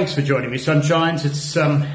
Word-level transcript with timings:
Thanks 0.00 0.14
for 0.14 0.22
joining 0.22 0.50
me, 0.50 0.56
Sunshines. 0.56 1.26
It's 1.26 1.58
um, 1.58 1.86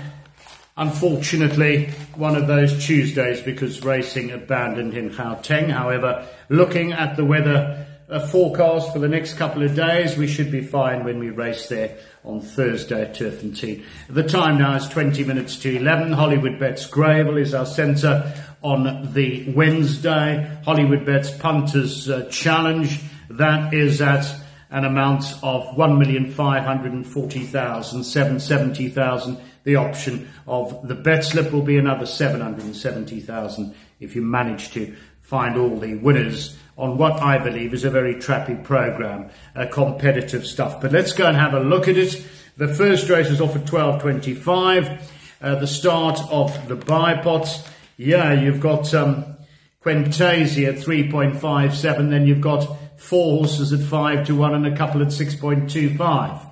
unfortunately 0.77 1.87
one 2.13 2.35
of 2.35 2.45
those 2.45 2.85
Tuesdays 2.85 3.41
because 3.41 3.83
racing 3.83 4.29
abandoned 4.29 4.93
in 4.93 5.09
Gauteng. 5.09 5.71
However, 5.71 6.27
looking 6.47 6.93
at 6.93 7.17
the 7.17 7.25
weather 7.25 7.87
uh, 8.07 8.19
forecast 8.27 8.93
for 8.93 8.99
the 8.99 9.07
next 9.07 9.37
couple 9.37 9.63
of 9.63 9.73
days, 9.73 10.15
we 10.17 10.27
should 10.27 10.51
be 10.51 10.61
fine 10.61 11.03
when 11.03 11.17
we 11.17 11.31
race 11.31 11.67
there 11.67 11.97
on 12.23 12.41
Thursday 12.41 13.01
at 13.01 13.15
Turffontein. 13.15 13.83
The 14.07 14.21
time 14.21 14.59
now 14.59 14.75
is 14.75 14.87
20 14.87 15.23
minutes 15.23 15.57
to 15.61 15.75
11. 15.75 16.11
Hollywood 16.11 16.59
Bets 16.59 16.85
Greyville 16.85 17.41
is 17.41 17.55
our 17.55 17.65
centre 17.65 18.31
on 18.61 19.13
the 19.13 19.51
Wednesday. 19.51 20.47
Hollywood 20.63 21.07
Bets 21.07 21.31
Punters 21.31 22.07
uh, 22.07 22.29
Challenge, 22.29 22.99
that 23.31 23.73
is 23.73 23.99
at 23.99 24.31
an 24.69 24.85
amount 24.85 25.23
of 25.43 25.65
1,540,000, 25.75 28.03
770,000. 28.03 29.37
The 29.63 29.75
option 29.75 30.29
of 30.47 30.87
the 30.87 30.95
bet 30.95 31.23
slip 31.23 31.51
will 31.51 31.61
be 31.61 31.77
another 31.77 32.05
770,000 32.05 33.75
if 33.99 34.15
you 34.15 34.21
manage 34.21 34.71
to 34.71 34.95
find 35.21 35.57
all 35.57 35.79
the 35.79 35.95
winners 35.95 36.57
on 36.77 36.97
what 36.97 37.21
I 37.21 37.37
believe 37.37 37.73
is 37.73 37.83
a 37.83 37.89
very 37.89 38.15
trappy 38.15 38.61
program, 38.63 39.29
uh, 39.55 39.65
competitive 39.71 40.45
stuff. 40.45 40.81
But 40.81 40.91
let's 40.91 41.13
go 41.13 41.25
and 41.25 41.37
have 41.37 41.53
a 41.53 41.61
look 41.61 41.87
at 41.87 41.97
it. 41.97 42.25
The 42.57 42.67
first 42.67 43.09
race 43.09 43.27
is 43.27 43.41
off 43.41 43.55
at 43.55 43.65
12.25. 43.65 45.01
Uh, 45.41 45.55
the 45.55 45.67
start 45.67 46.19
of 46.29 46.67
the 46.67 46.75
buy 46.75 47.21
pots. 47.21 47.67
Yeah, 47.97 48.33
you've 48.33 48.59
got 48.59 48.93
um, 48.93 49.37
at 49.85 49.95
3.57, 49.95 52.09
then 52.09 52.27
you've 52.27 52.41
got 52.41 52.67
four 52.97 53.39
horses 53.39 53.73
at 53.73 53.79
5 53.79 54.27
to 54.27 54.35
1 54.35 54.53
and 54.53 54.67
a 54.67 54.77
couple 54.77 55.01
at 55.01 55.09
6.25. 55.09 56.51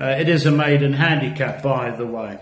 Uh, 0.00 0.04
it 0.18 0.28
is 0.28 0.46
a 0.46 0.50
maiden 0.50 0.92
handicap, 0.92 1.62
by 1.62 1.90
the 1.90 2.06
way. 2.06 2.38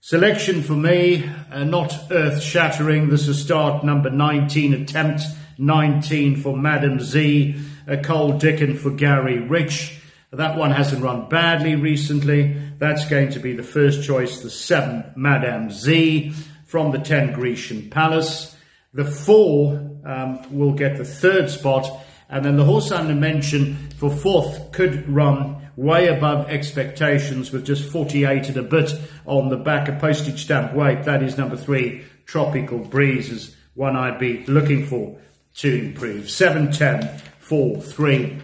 Selection 0.00 0.62
for 0.62 0.74
me, 0.74 1.28
uh, 1.50 1.64
not 1.64 1.92
earth 2.12 2.40
shattering. 2.40 3.08
This 3.08 3.26
is 3.26 3.42
start 3.42 3.84
number 3.84 4.08
19, 4.08 4.74
attempt 4.74 5.22
19 5.58 6.36
for 6.36 6.56
Madam 6.56 7.00
Z, 7.00 7.56
a 7.86 7.96
Cole 7.96 8.38
Dickon 8.38 8.76
for 8.76 8.90
Gary 8.90 9.40
Rich. 9.40 9.98
That 10.30 10.56
one 10.56 10.70
hasn't 10.70 11.02
run 11.02 11.28
badly 11.28 11.74
recently. 11.76 12.56
That's 12.78 13.08
going 13.08 13.30
to 13.30 13.40
be 13.40 13.54
the 13.54 13.62
first 13.62 14.04
choice, 14.04 14.40
the 14.40 14.50
7, 14.50 15.14
Madame 15.16 15.70
Z, 15.70 16.32
from 16.66 16.92
the 16.92 16.98
10, 16.98 17.32
Grecian 17.32 17.90
Palace. 17.90 18.54
The 18.92 19.04
4 19.04 20.00
um, 20.04 20.56
will 20.56 20.72
get 20.72 20.98
the 20.98 21.04
third 21.04 21.50
spot, 21.50 22.04
and 22.28 22.44
then 22.44 22.56
the 22.56 22.64
horse 22.64 22.90
under 22.90 23.14
mention 23.14 23.76
for 23.96 24.10
fourth 24.10 24.72
could 24.72 25.08
run 25.08 25.70
way 25.76 26.08
above 26.08 26.48
expectations 26.48 27.52
with 27.52 27.66
just 27.66 27.90
48 27.90 28.48
and 28.48 28.56
a 28.56 28.62
bit 28.62 28.92
on 29.26 29.48
the 29.48 29.56
back, 29.56 29.88
of 29.88 29.98
postage 29.98 30.42
stamp 30.42 30.72
weight. 30.72 31.04
That 31.04 31.22
is 31.22 31.36
number 31.36 31.56
three, 31.56 32.04
Tropical 32.24 32.78
Breeze 32.78 33.54
one 33.74 33.94
I'd 33.94 34.18
be 34.18 34.44
looking 34.46 34.86
for 34.86 35.18
to 35.56 35.72
improve. 35.72 36.30
710 36.30 37.20
4 37.38 37.80
3. 37.80 38.38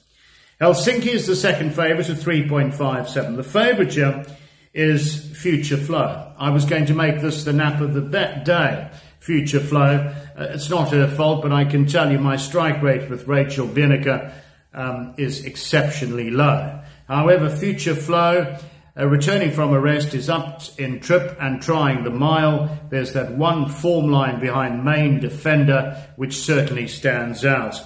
Helsinki 0.61 1.07
is 1.07 1.25
the 1.25 1.35
second 1.35 1.71
favourite 1.71 2.09
at 2.09 2.17
3.57. 2.17 3.35
The 3.35 3.43
favourite 3.43 4.27
is 4.73 5.35
Future 5.35 5.77
Flow. 5.77 6.33
I 6.37 6.51
was 6.51 6.65
going 6.65 6.85
to 6.85 6.93
make 6.93 7.21
this 7.21 7.43
the 7.43 7.53
nap 7.53 7.81
of 7.81 7.93
the 7.93 8.01
bet 8.01 8.45
day. 8.45 8.89
Future 9.19 9.59
Flow. 9.59 10.13
Uh, 10.37 10.47
it's 10.49 10.69
not 10.69 10.91
her 10.91 11.07
fault, 11.07 11.41
but 11.41 11.51
I 11.51 11.65
can 11.65 11.85
tell 11.85 12.11
you 12.11 12.19
my 12.19 12.35
strike 12.35 12.81
rate 12.81 13.09
with 13.09 13.27
Rachel 13.27 13.67
Venniker 13.67 14.33
um, 14.73 15.13
is 15.17 15.45
exceptionally 15.45 16.29
low. 16.29 16.81
However, 17.07 17.49
Future 17.49 17.95
Flow, 17.95 18.57
uh, 18.97 19.07
returning 19.07 19.51
from 19.51 19.73
a 19.73 19.79
rest, 19.79 20.13
is 20.13 20.29
up 20.29 20.61
in 20.77 20.99
trip 20.99 21.37
and 21.39 21.61
trying 21.61 22.03
the 22.03 22.09
mile. 22.09 22.77
There's 22.89 23.13
that 23.13 23.31
one 23.31 23.69
form 23.69 24.11
line 24.11 24.39
behind 24.39 24.83
main 24.83 25.19
defender, 25.19 26.05
which 26.15 26.35
certainly 26.35 26.87
stands 26.87 27.45
out. 27.45 27.79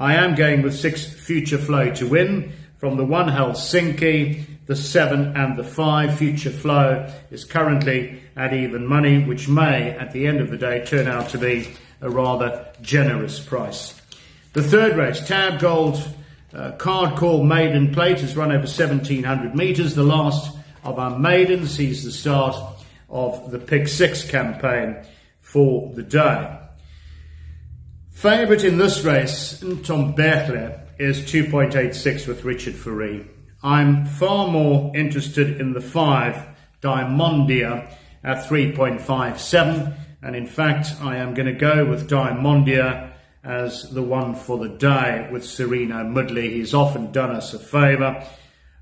I 0.00 0.14
am 0.14 0.34
going 0.34 0.62
with 0.62 0.74
six 0.74 1.04
Future 1.04 1.58
Flow 1.58 1.90
to 1.96 2.08
win. 2.08 2.54
From 2.78 2.96
the 2.96 3.04
one 3.04 3.28
Helsinki, 3.28 4.46
the 4.64 4.74
seven 4.74 5.36
and 5.36 5.58
the 5.58 5.62
five 5.62 6.16
Future 6.16 6.48
Flow 6.48 7.06
is 7.30 7.44
currently 7.44 8.22
at 8.34 8.54
even 8.54 8.86
money, 8.86 9.22
which 9.22 9.46
may, 9.46 9.90
at 9.90 10.12
the 10.12 10.26
end 10.26 10.40
of 10.40 10.48
the 10.48 10.56
day, 10.56 10.82
turn 10.86 11.06
out 11.06 11.28
to 11.28 11.38
be 11.38 11.68
a 12.00 12.08
rather 12.08 12.66
generous 12.80 13.38
price. 13.38 14.00
The 14.54 14.62
third 14.62 14.96
race, 14.96 15.20
Tab 15.20 15.60
Gold 15.60 16.02
uh, 16.54 16.72
Card 16.78 17.18
Call 17.18 17.44
Maiden 17.44 17.92
Plate, 17.92 18.20
has 18.20 18.34
run 18.34 18.52
over 18.52 18.60
1700 18.60 19.54
metres. 19.54 19.94
The 19.94 20.02
last 20.02 20.56
of 20.82 20.98
our 20.98 21.18
maidens 21.18 21.72
sees 21.76 22.04
the 22.04 22.10
start 22.10 22.56
of 23.10 23.50
the 23.50 23.58
Pick 23.58 23.86
Six 23.86 24.24
campaign 24.24 24.96
for 25.42 25.92
the 25.92 26.02
day. 26.02 26.56
Favourite 28.20 28.64
in 28.64 28.76
this 28.76 29.02
race, 29.02 29.60
Tom 29.82 30.14
Berkler, 30.14 30.78
is 30.98 31.20
2.86 31.20 32.28
with 32.28 32.44
Richard 32.44 32.74
Fourie. 32.74 33.26
I'm 33.62 34.04
far 34.04 34.46
more 34.46 34.94
interested 34.94 35.58
in 35.58 35.72
the 35.72 35.80
5, 35.80 36.46
Diamondia, 36.82 37.90
at 38.22 38.44
3.57. 38.44 39.96
And 40.20 40.36
in 40.36 40.46
fact, 40.46 41.00
I 41.00 41.16
am 41.16 41.32
going 41.32 41.46
to 41.46 41.54
go 41.54 41.86
with 41.86 42.10
Diamondia 42.10 43.10
as 43.42 43.90
the 43.90 44.02
one 44.02 44.34
for 44.34 44.58
the 44.58 44.76
day 44.76 45.26
with 45.32 45.42
Sereno 45.42 46.04
Mudley. 46.04 46.50
He's 46.50 46.74
often 46.74 47.12
done 47.12 47.30
us 47.30 47.54
a 47.54 47.58
favour. 47.58 48.22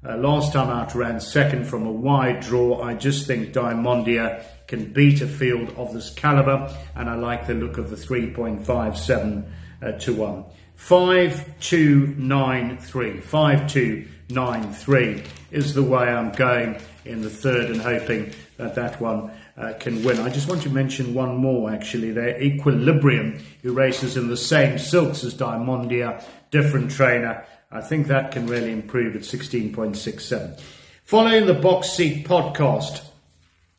Uh, 0.06 0.16
last 0.16 0.52
time 0.52 0.70
out 0.70 0.94
ran 0.94 1.18
second 1.18 1.66
from 1.66 1.84
a 1.84 1.90
wide 1.90 2.38
draw. 2.40 2.80
I 2.80 2.94
just 2.94 3.26
think 3.26 3.52
Diamondia 3.52 4.44
can 4.68 4.92
beat 4.92 5.20
a 5.22 5.26
field 5.26 5.74
of 5.76 5.92
this 5.92 6.10
calibre, 6.10 6.72
and 6.94 7.10
I 7.10 7.16
like 7.16 7.48
the 7.48 7.54
look 7.54 7.78
of 7.78 7.90
the 7.90 7.96
3.57 7.96 9.50
uh, 9.82 9.90
to 9.92 10.14
1. 10.14 10.44
5293. 10.76 13.20
5293 13.20 15.24
is 15.50 15.74
the 15.74 15.82
way 15.82 16.04
I'm 16.04 16.30
going 16.30 16.80
in 17.04 17.22
the 17.22 17.30
third 17.30 17.70
and 17.70 17.80
hoping 17.80 18.32
that 18.58 18.76
that 18.76 19.00
one 19.00 19.32
uh, 19.56 19.72
can 19.80 20.04
win. 20.04 20.20
I 20.20 20.28
just 20.28 20.48
want 20.48 20.62
to 20.62 20.70
mention 20.70 21.14
one 21.14 21.36
more 21.36 21.72
actually 21.72 22.12
there. 22.12 22.40
Equilibrium, 22.40 23.40
who 23.62 23.72
races 23.72 24.16
in 24.16 24.28
the 24.28 24.36
same 24.36 24.78
silks 24.78 25.24
as 25.24 25.34
Diamondia, 25.34 26.24
different 26.52 26.92
trainer. 26.92 27.44
I 27.70 27.82
think 27.82 28.06
that 28.06 28.32
can 28.32 28.46
really 28.46 28.72
improve 28.72 29.14
at 29.14 29.22
16.67. 29.22 30.58
Following 31.04 31.44
the 31.44 31.52
box 31.52 31.90
seat 31.90 32.26
podcast, 32.26 33.04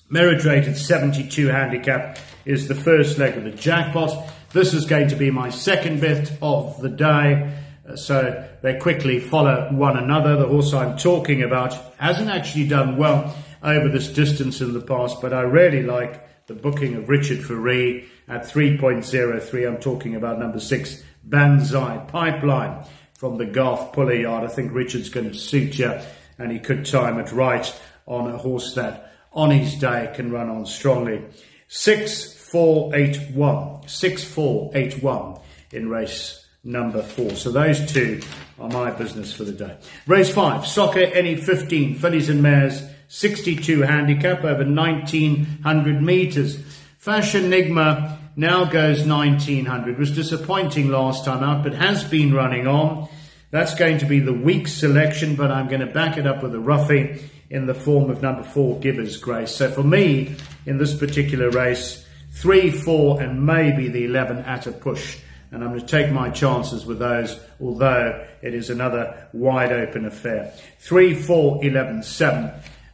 merit 0.09 0.45
rated 0.45 0.77
72 0.77 1.47
handicap 1.47 2.19
is 2.45 2.67
the 2.67 2.75
first 2.75 3.17
leg 3.17 3.35
of 3.35 3.45
the 3.45 3.51
jackpot. 3.51 4.31
This 4.53 4.75
is 4.75 4.85
going 4.85 5.07
to 5.07 5.16
be 5.16 5.31
my 5.31 5.50
second 5.50 6.01
bet 6.01 6.31
of 6.39 6.79
the 6.81 6.89
day. 6.89 7.51
Uh, 7.88 7.95
so 7.95 8.47
they 8.61 8.77
quickly 8.77 9.19
follow 9.19 9.69
one 9.72 9.97
another. 9.97 10.35
The 10.35 10.47
horse 10.47 10.71
I'm 10.71 10.95
talking 10.95 11.41
about 11.41 11.73
hasn't 11.97 12.29
actually 12.29 12.67
done 12.67 12.95
well 12.95 13.35
over 13.63 13.89
this 13.89 14.07
distance 14.07 14.61
in 14.61 14.73
the 14.73 14.81
past, 14.81 15.19
but 15.19 15.33
I 15.33 15.41
really 15.41 15.81
like 15.81 16.45
the 16.45 16.53
booking 16.53 16.94
of 16.94 17.09
Richard 17.09 17.39
Fourie 17.39 18.06
at 18.27 18.44
3.03. 18.44 19.67
I'm 19.67 19.79
talking 19.79 20.16
about 20.16 20.38
number 20.38 20.59
six, 20.59 21.03
Banzai 21.23 22.06
Pipeline 22.07 22.85
from 23.19 23.38
the 23.38 23.45
Garth 23.45 23.92
Puller 23.92 24.13
yard. 24.13 24.45
I 24.45 24.48
think 24.48 24.74
Richard's 24.74 25.10
going 25.10 25.30
to 25.30 25.38
suit 25.38 25.77
you 25.77 25.94
and 26.38 26.54
he 26.54 26.60
could 26.60 26.86
time 26.86 27.19
it 27.19 27.33
right 27.33 27.69
on 28.06 28.31
a 28.31 28.38
horse 28.38 28.75
that 28.75 29.12
on 29.33 29.51
his 29.51 29.75
day 29.75 30.10
can 30.16 30.31
run 30.31 30.50
on 30.50 30.66
strongly. 30.66 31.25
6481, 31.68 33.89
6481 33.89 35.38
in 35.74 35.89
race 35.89 36.45
number 36.63 37.04
four. 37.04 37.31
So 37.31 37.51
those 37.51 37.92
two 37.92 38.21
are 38.57 38.69
my 38.69 38.92
business 38.92 39.33
for 39.33 39.44
the 39.44 39.51
day. 39.51 39.75
Race 40.07 40.33
five, 40.33 40.66
soccer 40.66 41.01
any 41.01 41.36
15, 41.36 41.95
fillies 41.95 42.30
and 42.30 42.42
mares, 42.42 42.81
62 43.10 43.81
handicap 43.81 44.45
over 44.45 44.63
1900 44.63 46.01
metres. 46.01 46.57
Fashion 46.98 47.44
Enigma 47.45 48.19
now 48.39 48.63
goes 48.63 49.06
1900. 49.06 50.00
Was 50.00 50.12
disappointing 50.12 50.89
last 50.89 51.25
time 51.25 51.44
out, 51.44 51.63
but 51.63 51.74
has 51.74 52.06
been 52.06 52.33
running 52.33 52.68
on. 52.68 53.09
That's 53.51 53.75
going 53.75 53.97
to 53.97 54.06
be 54.06 54.19
the 54.19 54.33
weak 54.33 54.69
selection, 54.69 55.36
but 55.36 55.51
I'm 55.51 55.68
going 55.68 55.81
to 55.81 55.88
back 55.88 56.18
it 56.18 56.25
up 56.25 56.41
with 56.41 56.56
a 56.56 56.59
roughie 56.59 57.21
in 57.50 57.65
the 57.65 57.74
form 57.74 58.09
of 58.09 58.21
number 58.21 58.44
four, 58.44 58.80
Giver's 58.80 59.18
Grace. 59.18 59.53
So 59.53 59.69
for 59.69 59.83
me, 59.83 60.36
in 60.65 60.77
this 60.77 60.95
particular 60.95 61.50
race, 61.50 62.06
three, 62.31 62.71
four, 62.71 63.21
and 63.21 63.45
maybe 63.45 63.89
the 63.89 64.06
11 64.06 64.38
at 64.39 64.68
a 64.68 64.71
push. 64.71 65.18
And 65.51 65.62
I'm 65.62 65.71
going 65.71 65.81
to 65.81 65.85
take 65.85 66.12
my 66.12 66.30
chances 66.30 66.85
with 66.85 67.00
those, 67.00 67.38
although 67.59 68.25
it 68.42 68.53
is 68.53 68.69
another 68.69 69.27
wide 69.33 69.74
open 69.74 70.06
affair. 70.06 70.53
Three, 70.80 71.13
four, 71.13 71.63
11, 71.65 72.03
seven. 72.03 72.51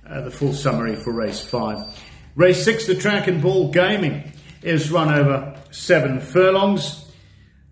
Uh, 0.09 0.21
the 0.21 0.31
full 0.31 0.53
summary 0.53 0.95
for 0.95 1.11
race 1.11 1.41
five. 1.41 1.77
Race 2.35 2.63
six, 2.63 2.87
the 2.87 2.95
track 2.95 3.27
and 3.27 3.41
ball 3.41 3.71
gaming 3.71 4.31
is 4.65 4.91
run 4.91 5.13
over 5.13 5.55
seven 5.71 6.19
furlongs. 6.19 7.05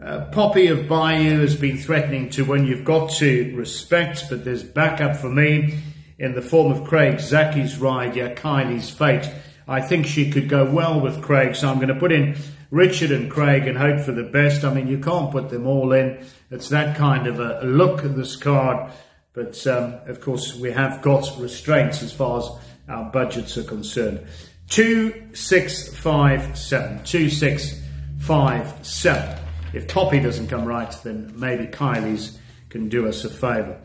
Uh, 0.04 0.26
Poppy 0.32 0.68
of 0.68 0.88
Bayou 0.88 1.40
has 1.40 1.56
been 1.56 1.78
threatening 1.78 2.30
to 2.32 2.44
win. 2.44 2.66
You've 2.66 2.86
got 2.86 3.12
to 3.12 3.56
respect, 3.56 4.26
but 4.30 4.44
there's 4.46 4.64
backup 4.64 5.16
for 5.16 5.30
me 5.30 5.80
in 6.20 6.36
the 6.36 6.42
form 6.42 6.72
of 6.72 6.88
Craig 6.88 7.16
Zackey's 7.16 7.78
ride, 7.78 8.16
yeah, 8.16 8.34
Kylie's 8.34 8.90
fate. 8.90 9.30
I 9.68 9.82
think 9.82 10.06
she 10.06 10.30
could 10.30 10.50
go 10.50 10.70
well 10.70 11.00
with 11.00 11.22
Craig, 11.22 11.56
so 11.56 11.70
I'm 11.70 11.78
going 11.78 11.88
to 11.88 11.96
put 11.96 12.12
in 12.12 12.36
Richard 12.70 13.12
and 13.12 13.32
Craig 13.32 13.68
and 13.68 13.78
hope 13.78 14.02
for 14.02 14.12
the 14.12 14.24
best. 14.24 14.64
I 14.64 14.74
mean, 14.74 14.88
you 14.88 15.00
can't 15.00 15.32
put 15.32 15.50
them 15.50 15.66
all 15.66 15.94
in. 15.94 16.26
It's 16.52 16.70
that 16.70 16.98
kind 16.98 17.28
of 17.28 17.40
a 17.40 17.62
look 17.66 18.04
at 18.04 18.16
this 18.16 18.36
card. 18.36 18.92
But 19.34 19.66
um, 19.68 19.96
of 20.06 20.22
course, 20.22 20.56
we 20.56 20.72
have 20.72 21.02
got 21.02 21.40
restraints 21.40 22.04
as 22.04 22.14
far 22.14 22.40
as 22.40 22.50
our 22.88 23.10
budgets 23.10 23.58
are 23.58 23.64
concerned. 23.64 24.26
2657. 24.74 27.04
2657. 27.04 29.40
If 29.74 29.88
Poppy 29.88 30.20
doesn't 30.20 30.48
come 30.48 30.66
right, 30.66 30.92
then 31.04 31.32
maybe 31.36 31.68
Kylie's 31.68 32.40
can 32.70 32.90
do 32.90 33.08
us 33.08 33.24
a 33.24 33.30
favour. 33.30 33.80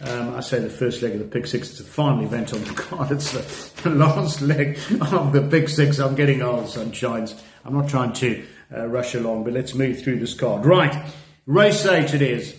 Um, 0.00 0.34
I 0.34 0.40
say 0.40 0.58
the 0.58 0.68
first 0.68 1.00
leg 1.00 1.12
of 1.12 1.20
the 1.20 1.26
Pick 1.26 1.46
Six. 1.46 1.70
It's 1.70 1.78
a 1.80 1.84
final 1.84 2.24
event 2.24 2.52
on 2.52 2.64
the 2.64 2.72
card. 2.74 3.12
It's 3.12 3.30
the, 3.30 3.82
the 3.88 3.90
last 3.94 4.40
leg 4.42 4.76
of 5.00 5.32
the 5.32 5.42
Pick 5.48 5.68
Six. 5.68 6.00
I'm 6.00 6.16
getting 6.16 6.42
old, 6.42 6.64
sunshines. 6.64 7.40
I'm 7.64 7.74
not 7.74 7.88
trying 7.88 8.12
to 8.14 8.44
uh, 8.76 8.86
rush 8.88 9.14
along, 9.14 9.44
but 9.44 9.52
let's 9.52 9.74
move 9.74 10.02
through 10.02 10.18
this 10.18 10.34
card. 10.34 10.66
Right, 10.66 11.04
race 11.46 11.86
eight 11.86 12.14
it 12.14 12.22
is. 12.22 12.56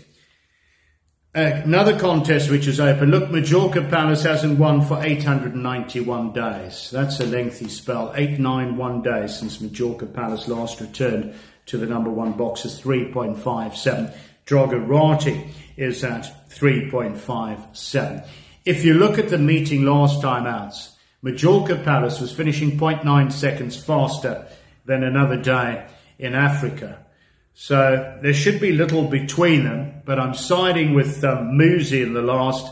another 1.35 1.99
contest 1.99 2.49
which 2.49 2.65
is 2.65 2.79
open. 2.79 3.11
Look, 3.11 3.29
Majorca 3.29 3.81
Palace 3.81 4.23
hasn't 4.23 4.57
won 4.57 4.81
for 4.81 5.03
891 5.03 6.31
days. 6.31 6.91
That's 6.91 7.19
a 7.19 7.25
lengthy 7.25 7.67
spell. 7.67 8.13
891 8.15 9.01
days 9.01 9.37
since 9.37 9.59
Majorca 9.59 10.05
Palace 10.05 10.47
last 10.47 10.79
returned 10.79 11.35
to 11.65 11.77
the 11.77 11.87
number 11.87 12.09
one 12.09 12.33
box 12.33 12.63
is 12.63 12.79
3.57. 12.79 14.15
Drogarati 14.45 15.47
is 15.77 16.03
at 16.03 16.49
3.57. 16.49 18.27
If 18.65 18.85
you 18.85 18.93
look 18.93 19.17
at 19.17 19.29
the 19.29 19.37
meeting 19.37 19.83
last 19.83 20.21
time 20.21 20.45
out, 20.45 20.75
Majorca 21.21 21.77
Palace 21.77 22.19
was 22.19 22.31
finishing 22.31 22.77
0.9 22.77 23.31
seconds 23.31 23.81
faster 23.81 24.47
than 24.85 25.03
another 25.03 25.37
day 25.37 25.87
in 26.19 26.35
Africa. 26.35 27.05
So 27.53 28.19
there 28.21 28.33
should 28.33 28.59
be 28.59 28.71
little 28.71 29.07
between 29.07 29.63
them, 29.63 30.01
but 30.05 30.19
I'm 30.19 30.33
siding 30.33 30.93
with 30.93 31.23
um, 31.23 31.59
in 31.61 32.13
the 32.13 32.21
last 32.21 32.71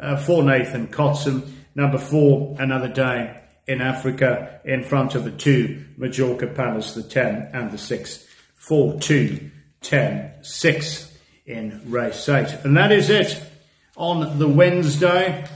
uh, 0.00 0.16
for 0.16 0.42
Nathan 0.42 0.88
Kotzen. 0.88 1.50
Number 1.74 1.98
four, 1.98 2.56
another 2.58 2.88
day 2.88 3.40
in 3.66 3.80
Africa 3.80 4.60
in 4.64 4.82
front 4.82 5.14
of 5.14 5.24
the 5.24 5.30
two, 5.30 5.84
Majorca 5.96 6.46
Palace, 6.46 6.94
the 6.94 7.02
10 7.02 7.50
and 7.52 7.70
the 7.70 7.78
6. 7.78 8.26
4, 8.54 9.00
2, 9.00 9.50
10, 9.82 10.42
6 10.42 11.18
in 11.46 11.90
race 11.90 12.28
eight. 12.28 12.48
And 12.64 12.76
that 12.76 12.92
is 12.92 13.10
it 13.10 13.40
on 13.96 14.38
the 14.38 14.48
Wednesday. 14.48 15.46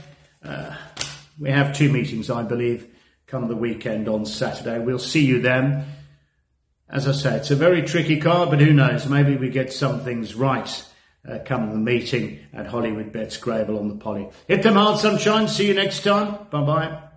Uh, 0.43 0.75
we 1.39 1.49
have 1.49 1.75
two 1.75 1.91
meetings, 1.91 2.29
I 2.29 2.43
believe, 2.43 2.87
come 3.27 3.47
the 3.47 3.55
weekend 3.55 4.07
on 4.07 4.25
Saturday. 4.25 4.79
We'll 4.79 4.99
see 4.99 5.25
you 5.25 5.41
then. 5.41 5.85
As 6.89 7.07
I 7.07 7.11
say, 7.11 7.37
it's 7.37 7.51
a 7.51 7.55
very 7.55 7.81
tricky 7.81 8.19
card, 8.19 8.49
but 8.49 8.59
who 8.59 8.73
knows? 8.73 9.07
Maybe 9.07 9.35
we 9.35 9.49
get 9.49 9.73
some 9.73 10.01
things 10.01 10.35
right 10.35 10.85
uh, 11.27 11.39
come 11.45 11.69
the 11.69 11.77
meeting 11.77 12.39
at 12.53 12.67
Hollywood 12.67 13.11
Bets 13.11 13.37
Greyville 13.37 13.79
on 13.79 13.87
the 13.87 13.95
Poly. 13.95 14.29
Hit 14.47 14.63
them 14.63 14.73
hard, 14.73 14.99
sunshine. 14.99 15.47
See 15.47 15.67
you 15.67 15.73
next 15.73 16.03
time. 16.03 16.37
Bye 16.51 16.63
bye. 16.63 17.12